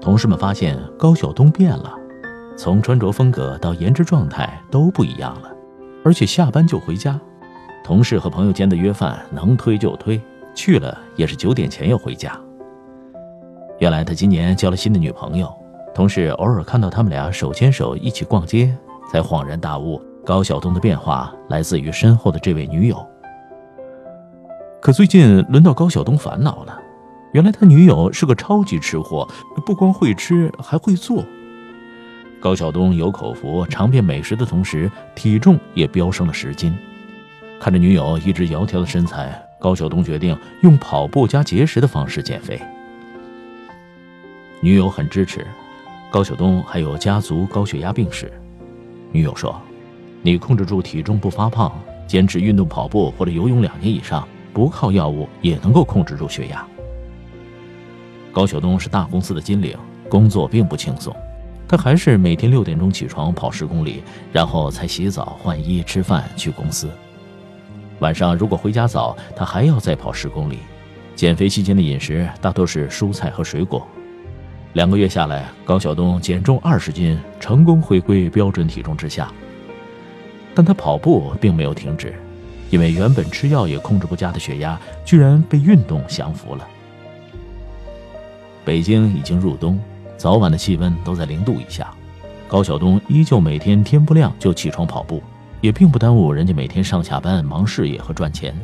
[0.00, 1.94] 同事们发现高晓东变了，
[2.56, 5.50] 从穿着风格到颜值状态都不一样了，
[6.02, 7.20] 而且下班就回家。
[7.84, 10.20] 同事和朋友间的约饭能推就推，
[10.54, 12.38] 去了也是九点前要回家。
[13.78, 15.52] 原来他今年交了新的女朋友，
[15.94, 18.74] 同事偶尔看到他们俩手牵手一起逛街，
[19.10, 23.06] 才恍然大悟高晓东的变化来自于身后的这位女友。
[24.80, 26.78] 可最近轮到高晓东烦恼了。
[27.32, 29.28] 原来他女友是个超级吃货，
[29.64, 31.24] 不光会吃，还会做。
[32.40, 36.76] 高晓东有口福，尝遍美食的同时，体重也飙升了十斤。
[37.60, 42.60] 看着女友一直窈窕的身材，高晓东决定用跑步加节食的方式减肥。
[44.60, 45.46] 女友很支持。
[46.10, 48.32] 高晓东还有家族高血压病史，
[49.12, 49.54] 女友说
[50.22, 51.72] ：“你控制住体重不发胖，
[52.06, 56.66] 坚持运动跑步或者游泳两年以上，不靠药物也能够控制住血压。”
[58.32, 59.76] 高晓东是大公司的金领，
[60.08, 61.14] 工作并不轻松。
[61.68, 66.90] 他还是每天六点钟起床跑十公里，然后才洗澡、换衣、吃饭去公司。
[68.00, 70.58] 晚上如果回家早，他还要再跑十公里。
[71.14, 73.86] 减肥期间的饮食大多是蔬菜和水果。
[74.72, 79.30] 两个月下来，高晓东减重二十斤，成功回归标准体重之下。
[80.54, 82.14] 但他跑步并没有停止，
[82.70, 86.66] 因为原本吃药也控制不佳的血压，居然被运动降服了。
[88.64, 89.78] 北京已经入冬，
[90.16, 91.90] 早晚的气温都在零度以下。
[92.46, 95.22] 高晓东依旧每天天不亮就起床跑步，
[95.60, 98.54] 也并不耽误人家每天上下班忙事业和赚钱。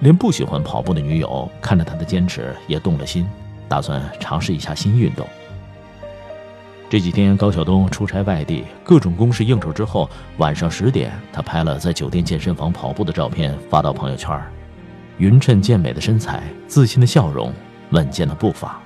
[0.00, 3.26] 连不喜欢跑步的女友看着他的坚持也动了心，
[3.68, 5.26] 打算尝试一下新运动。
[6.88, 10.08] 这几天高晓东出差外地，各种公事应酬之后，
[10.38, 14.36] 晚上十点，他拍了在酒店健身房跑步的照片发到朋友圈。
[15.18, 17.52] 匀称健美的身材，自信的笑容，
[17.90, 18.80] 稳健的步伐。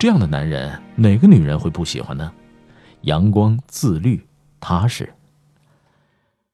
[0.00, 2.32] 这样的男人，哪个女人会不喜欢呢？
[3.02, 4.26] 阳光、自律、
[4.58, 5.12] 踏实。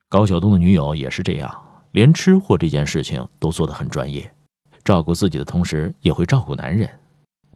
[0.08, 1.56] 高晓东的女友也是这样，
[1.92, 4.28] 连吃货这件事情都做得很专业，
[4.82, 6.90] 照顾自己的同时也会照顾男人。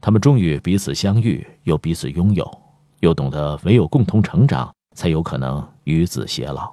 [0.01, 2.49] 他们终于彼此相遇，又彼此拥有，
[3.01, 6.73] 又懂得唯有共同成长，才有可能与子偕老。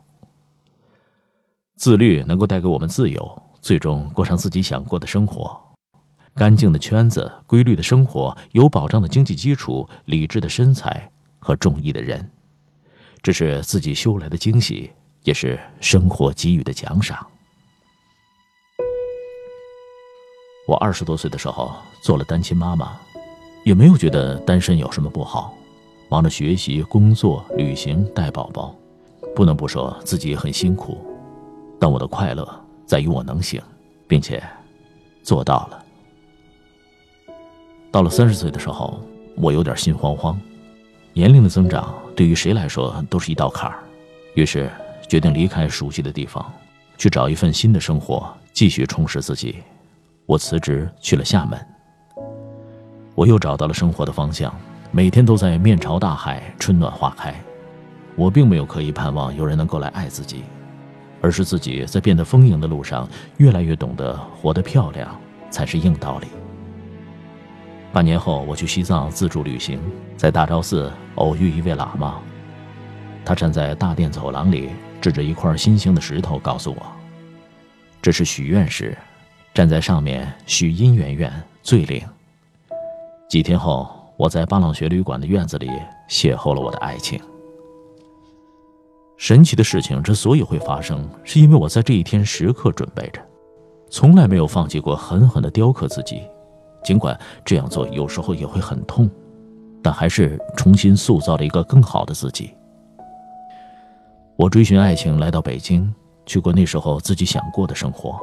[1.76, 5.60] 自律能够带给我们自由，最终过上自己想过的生活。
[6.38, 12.30] 干净的圈子，规律的生活，有保障的经济基础，理智的身材和中意的人，
[13.24, 14.92] 这是自己修来的惊喜，
[15.24, 17.26] 也是生活给予的奖赏。
[20.68, 22.96] 我二十多岁的时候做了单亲妈妈，
[23.66, 25.56] 也没有觉得单身有什么不好，
[26.08, 28.76] 忙着学习、工作、旅行、带宝宝，
[29.36, 31.04] 不能不说自己很辛苦，
[31.80, 32.48] 但我的快乐
[32.86, 33.60] 在于我能行，
[34.08, 34.44] 并且
[35.24, 35.84] 做到了。
[37.98, 39.02] 到了三十岁的时候，
[39.38, 40.40] 我有点心慌慌。
[41.14, 43.80] 年龄的增长对于谁来说都是一道坎儿，
[44.36, 44.70] 于是
[45.10, 46.46] 决定离开熟悉的地方，
[46.96, 49.64] 去找一份新的生活，继续充实自己。
[50.28, 51.60] 我辞职去了厦门。
[53.16, 54.54] 我又找到了生活的方向，
[54.92, 57.34] 每天都在面朝大海，春暖花开。
[58.16, 60.44] 我并没有刻意盼望有人能够来爱自己，
[61.20, 65.20] 而是自己在变得丰盈的路上，越来越懂得活得漂亮
[65.50, 66.28] 才是硬道理。
[67.94, 69.80] 半年后，我去西藏自助旅行，
[70.16, 72.20] 在大昭寺偶遇一位喇嘛。
[73.26, 74.70] 他站在大殿走廊里，
[75.02, 76.78] 指着一块新兴的石头，告诉我
[78.02, 78.96] ：“这是许愿石，
[79.54, 81.32] 站在上面许姻缘愿
[81.64, 82.02] 最灵。”
[83.30, 85.70] 几天后，我在巴朗学旅馆的院子里
[86.08, 87.20] 邂逅了我的爱情。
[89.18, 93.20] 神奇的事情之所以会发生，是因为我在这一天时刻准备着，
[93.90, 96.22] 从来没有放弃过狠狠地雕刻自己。
[96.84, 99.10] 尽管这样做有时候也会很痛，
[99.82, 102.56] 但还是重新塑造了一个更好的自己。
[104.36, 105.94] 我追寻爱情，来到北京，
[106.26, 108.20] 去过那时候自己想过的生活。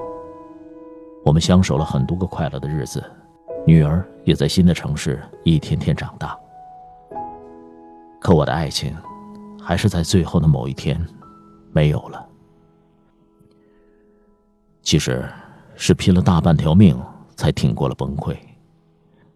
[1.24, 3.02] 我们相守了很多个快乐的日子，
[3.66, 6.38] 女儿也在新的城市一天天长大。
[8.20, 8.94] 可我的爱情，
[9.60, 10.98] 还是在最后的某一天，
[11.72, 12.26] 没有了。
[14.82, 15.26] 其实，
[15.74, 16.96] 是拼了大半条命
[17.36, 18.36] 才挺过了崩溃，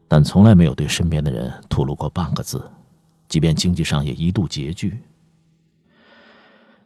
[0.07, 2.63] 但从来没有对身边的人吐露过半个字，
[3.29, 5.01] 即便经济上也一度拮据。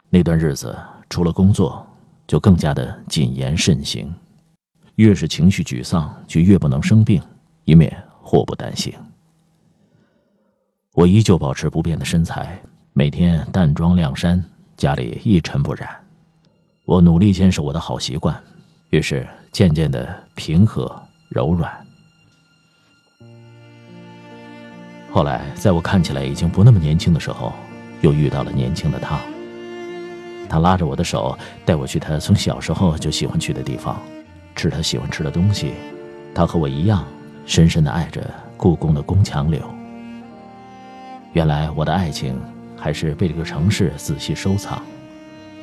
[0.09, 0.77] 那段日子，
[1.09, 1.85] 除了工作，
[2.27, 4.13] 就更加的谨言慎行。
[4.95, 7.19] 越是情绪沮丧，就越不能生病，
[7.63, 8.93] 以免祸不单行。
[10.93, 12.61] 我依旧保持不变的身材，
[12.93, 14.43] 每天淡妆亮衫，
[14.77, 15.89] 家里一尘不染。
[16.85, 18.39] 我努力坚守我的好习惯，
[18.91, 20.91] 于是渐渐的平和
[21.29, 21.71] 柔软。
[25.11, 27.53] 后来，在我看起来已经不那么年轻的时候，
[28.01, 29.19] 又遇到了年轻的他。
[30.49, 34.01] 他拉着我的手，带我去他从小时候就喜欢去的地方。
[34.55, 35.73] 吃他喜欢吃的东西，
[36.33, 37.05] 他和我一样，
[37.45, 38.27] 深深的爱着
[38.57, 39.61] 故宫的宫墙柳。
[41.33, 42.39] 原来我的爱情，
[42.75, 44.81] 还是被这个城市仔细收藏，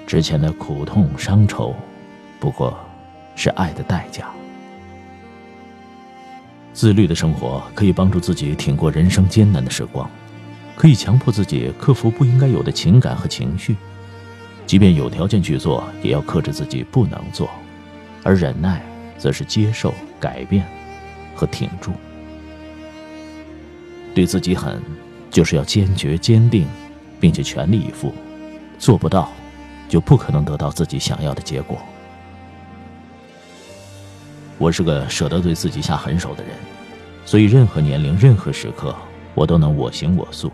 [0.07, 1.75] 之前的苦痛伤愁，
[2.39, 2.77] 不过
[3.41, 4.29] 是爱的代价。
[6.75, 10.09] 自律的生活可以帮助自己挺过人生艰难的时光，
[10.77, 13.75] 可以强迫自己克服不应该有的情感和情绪，
[14.67, 17.49] 即便有条件去做，也要克制自己不能做。
[18.23, 18.83] 而忍耐，
[19.17, 20.67] 则是接受改变
[21.35, 21.93] 和挺住。
[24.15, 24.83] 对自己狠，
[25.31, 26.67] 就是要坚决坚定，
[27.19, 28.13] 并且全力以赴。
[28.79, 29.33] 做不到，
[29.89, 31.79] 就不可能得到自己想要的结果。
[34.61, 36.53] 我是个舍得对自己下狠手的人，
[37.25, 38.95] 所以任何年龄、任何时刻，
[39.35, 40.53] 我都能我行我素，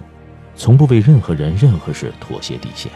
[0.55, 2.93] 从不为任何人、任何事妥协底线。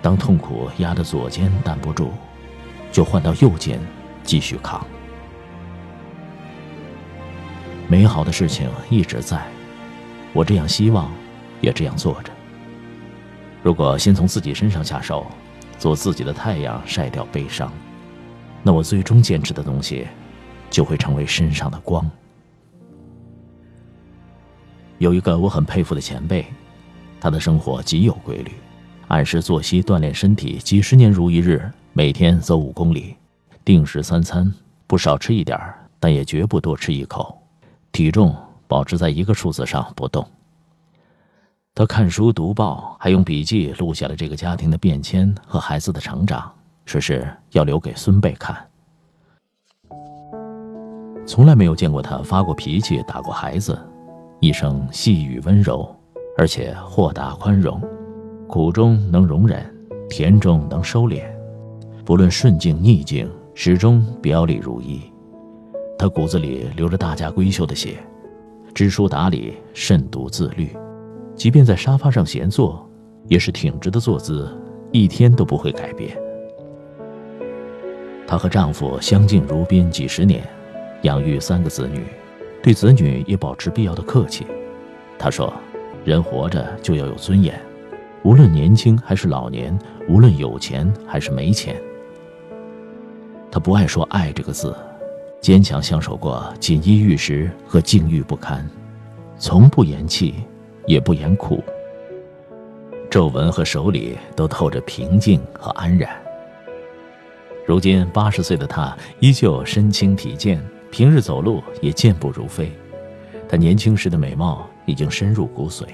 [0.00, 2.10] 当痛苦压得左肩担不住。
[2.90, 3.80] 就换到右肩，
[4.22, 4.86] 继续扛。
[7.88, 9.44] 美好的事情一直在，
[10.32, 11.12] 我这样希望，
[11.60, 12.30] 也这样做着。
[13.64, 15.26] 如果先从自己身上下手，
[15.76, 17.72] 做自己的太阳，晒掉悲伤，
[18.64, 20.08] 那我最终坚持的东西，
[20.70, 22.10] 就会成为身上的光。
[24.98, 26.46] 有一个我很佩服的前辈，
[27.20, 28.50] 他的生活极有规律，
[29.08, 31.70] 按时作息，锻炼身体，几十年如一日。
[31.92, 33.14] 每天走五公里，
[33.64, 34.52] 定时三餐，
[34.86, 35.56] 不少吃一点
[36.00, 37.38] 但也绝不多吃一口。
[37.92, 38.34] 体重
[38.66, 40.26] 保持在一个数字上不动。
[41.72, 46.52] 他看书读报，还用笔记录下了这个家庭的变迁和孩子的成长，
[46.84, 48.56] 说是要留给孙辈看。
[51.26, 53.78] 从来没有见过他发过脾气、打过孩子，
[54.40, 55.88] 一生细雨温柔，
[56.36, 57.80] 而且豁达宽容，
[58.46, 59.64] 苦中能容忍，
[60.10, 61.24] 甜中能收敛。
[62.04, 65.00] 不论顺境逆境，始终表里如一。
[65.98, 67.96] 他骨子里流着大家闺秀的血，
[68.74, 70.76] 知书达理，慎独自律。
[71.34, 72.86] 即便在沙发上闲坐，
[73.28, 74.54] 也是挺直的坐姿，
[74.92, 76.14] 一天都不会改变。
[78.26, 80.42] 她和丈夫相敬如宾几十年，
[81.02, 82.04] 养育三个子女，
[82.62, 84.46] 对子女也保持必要的客气。
[85.18, 85.52] 她说
[86.04, 87.60] ：“人活着就要有尊严，
[88.22, 89.78] 无论年轻还是老年，
[90.08, 91.76] 无论有钱还是没钱。”
[93.50, 94.74] 他不爱说“爱”这个字，
[95.40, 98.68] 坚强相守过锦衣玉食和境遇不堪，
[99.38, 100.34] 从不言弃，
[100.86, 101.62] 也不言苦。
[103.08, 106.10] 皱纹和手里都透着平静和安然。
[107.66, 112.70] 如今八十岁的他依旧身轻体健，平日走路也健步如飞。
[113.48, 115.84] 他年轻时的美貌已经深入骨髓，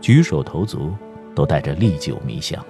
[0.00, 0.92] 举手投足
[1.32, 2.60] 都带着历久弥香。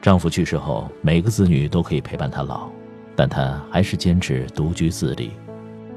[0.00, 2.68] 丈夫去世后，每个子女都可以陪伴她老，
[3.16, 5.32] 但她还是坚持独居自立，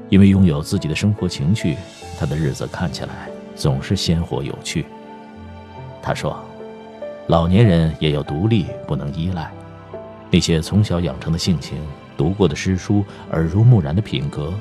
[0.08, 1.76] 因为拥有自己的生活情趣，
[2.18, 4.84] 她的日子看起来总是鲜活有趣。
[6.02, 6.36] 她说
[7.28, 9.52] ：“老年人也要独立，不能依赖。
[10.30, 11.78] 那些从小养成的性情，
[12.16, 14.52] 读过的诗书，耳濡目染的品格，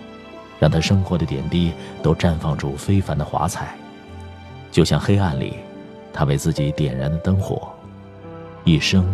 [0.59, 1.71] 让他生活的点滴
[2.01, 3.75] 都绽放出非凡的华彩。
[4.71, 5.53] 就像黑暗里，
[6.11, 7.69] 他为自己点燃的灯火，
[8.63, 9.05] 一生。”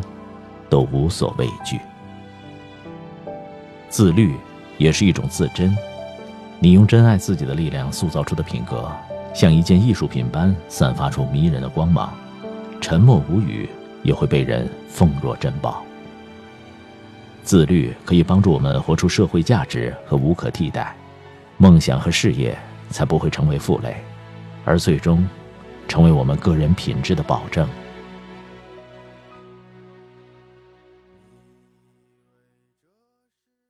[0.68, 1.80] 都无所畏惧。
[3.88, 4.34] 自律
[4.80, 5.78] 也是一种自珍，
[6.60, 8.92] 你用真爱自己的力量塑造出的品格，
[9.32, 12.12] 像一件艺术品般散发出迷人的光芒。
[12.82, 13.70] 沉默无语
[14.02, 15.84] 也会被人奉若珍宝。
[17.46, 20.96] 自律可以帮助我们活出社会价值和无可替代，
[21.58, 22.58] 梦想和事业
[22.90, 23.96] 才不会成为负累，
[24.66, 25.24] 而最终
[25.88, 27.70] 成为我们个人品质的保证。